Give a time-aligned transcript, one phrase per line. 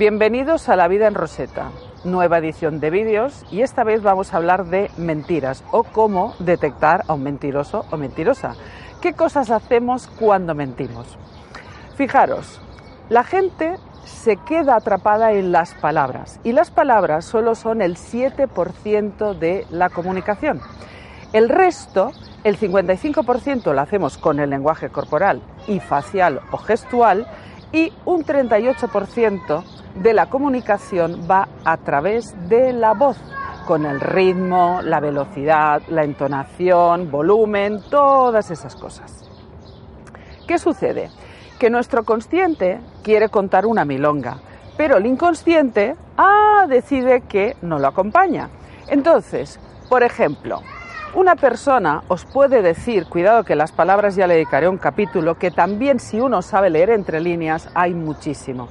[0.00, 1.72] Bienvenidos a La Vida en Roseta,
[2.04, 7.02] nueva edición de vídeos y esta vez vamos a hablar de mentiras o cómo detectar
[7.06, 8.54] a un mentiroso o mentirosa.
[9.02, 11.18] ¿Qué cosas hacemos cuando mentimos?
[11.96, 12.62] Fijaros,
[13.10, 19.38] la gente se queda atrapada en las palabras y las palabras solo son el 7%
[19.38, 20.62] de la comunicación.
[21.34, 22.12] El resto,
[22.42, 27.26] el 55% lo hacemos con el lenguaje corporal y facial o gestual
[27.70, 29.62] y un 38%
[29.94, 33.16] de la comunicación va a través de la voz,
[33.66, 39.28] con el ritmo, la velocidad, la entonación, volumen, todas esas cosas.
[40.46, 41.10] ¿Qué sucede?
[41.58, 44.38] Que nuestro consciente quiere contar una milonga,
[44.76, 48.48] pero el inconsciente ah, decide que no lo acompaña.
[48.88, 50.62] Entonces, por ejemplo,
[51.14, 55.50] una persona os puede decir, cuidado que las palabras ya le dedicaré un capítulo, que
[55.50, 58.68] también si uno sabe leer entre líneas hay muchísimo.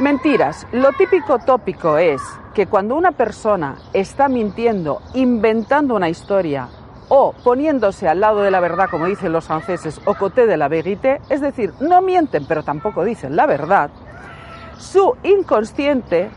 [0.00, 0.64] Mentiras.
[0.70, 2.22] Lo típico tópico es
[2.54, 6.68] que cuando una persona está mintiendo, inventando una historia
[7.08, 10.68] o poniéndose al lado de la verdad, como dicen los franceses, o coté de la
[10.68, 13.90] vérité, es decir, no mienten pero tampoco dicen la verdad,
[14.76, 16.30] su inconsciente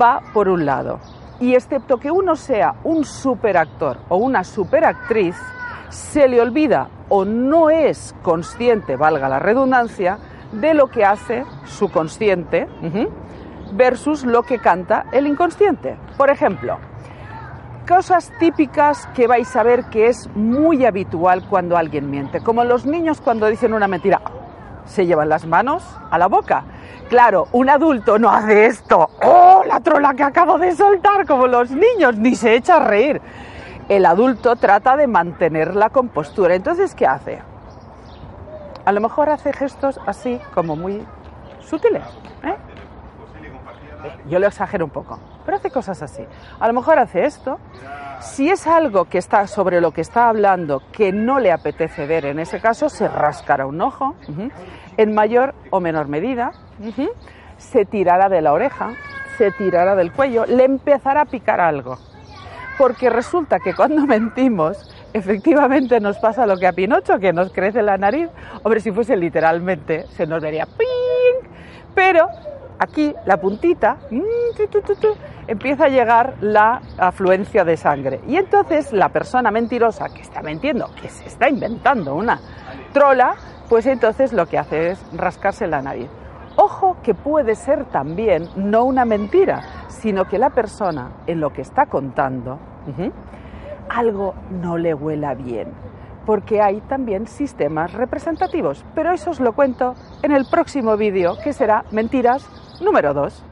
[0.00, 1.00] va por un lado.
[1.40, 5.34] Y excepto que uno sea un superactor o una superactriz,
[5.88, 10.18] se le olvida o no es consciente, valga la redundancia,
[10.52, 12.68] de lo que hace su consciente
[13.72, 15.96] versus lo que canta el inconsciente.
[16.16, 16.78] Por ejemplo,
[17.88, 22.86] cosas típicas que vais a ver que es muy habitual cuando alguien miente, como los
[22.86, 24.20] niños cuando dicen una mentira,
[24.84, 26.64] se llevan las manos a la boca.
[27.08, 31.26] Claro, un adulto no hace esto, ¡oh, la trola que acabo de soltar!
[31.26, 33.20] como los niños, ni se echa a reír.
[33.88, 36.54] El adulto trata de mantener la compostura.
[36.54, 37.42] Entonces, ¿qué hace?
[38.84, 41.04] A lo mejor hace gestos así como muy
[41.60, 42.04] sutiles.
[42.44, 42.56] ¿eh?
[44.28, 46.24] Yo lo exagero un poco, pero hace cosas así.
[46.58, 47.58] A lo mejor hace esto.
[48.20, 52.24] Si es algo que está sobre lo que está hablando que no le apetece ver,
[52.26, 54.14] en ese caso se rascará un ojo,
[54.96, 56.52] en mayor o menor medida,
[57.56, 58.90] se tirará de la oreja,
[59.38, 61.98] se tirará del cuello, le empezará a picar algo.
[62.78, 67.82] Porque resulta que cuando mentimos, efectivamente nos pasa lo que a Pinocho, que nos crece
[67.82, 68.28] la nariz.
[68.62, 71.48] Hombre, si fuese literalmente, se nos vería ¡ping!
[71.94, 72.26] Pero
[72.78, 74.22] aquí, la puntita, mm,
[75.46, 78.20] empieza a llegar la afluencia de sangre.
[78.26, 82.40] Y entonces la persona mentirosa que está mintiendo, que se está inventando una
[82.92, 83.34] trola,
[83.68, 86.08] pues entonces lo que hace es rascarse la nariz.
[86.56, 91.62] Ojo que puede ser también no una mentira, sino que la persona en lo que
[91.62, 92.58] está contando
[93.92, 95.68] algo no le huela bien,
[96.26, 98.84] porque hay también sistemas representativos.
[98.94, 102.48] Pero eso os lo cuento en el próximo vídeo, que será Mentiras
[102.80, 103.51] número 2.